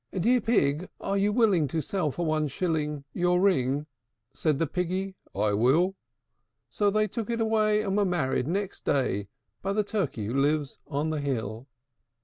III. 0.13 0.19
"Dear 0.21 0.41
Pig, 0.41 0.89
are 0.99 1.15
you 1.15 1.31
willing 1.31 1.67
to 1.67 1.79
sell 1.79 2.09
for 2.09 2.25
one 2.25 2.47
shilling 2.47 3.03
Your 3.13 3.39
ring?" 3.39 3.85
Said 4.33 4.57
the 4.57 4.65
Piggy, 4.65 5.13
"I 5.35 5.53
will." 5.53 5.93
So 6.69 6.89
they 6.89 7.07
took 7.07 7.29
it 7.29 7.39
away, 7.39 7.83
and 7.83 7.95
were 7.95 8.03
married 8.03 8.47
next 8.47 8.83
day 8.83 9.27
By 9.61 9.73
the 9.73 9.83
Turkey 9.83 10.25
who 10.25 10.33
lives 10.41 10.79
on 10.87 11.11
the 11.11 11.19
hill. 11.21 11.67